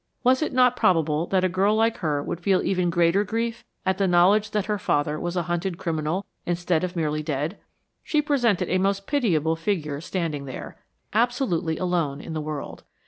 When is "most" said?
8.79-9.05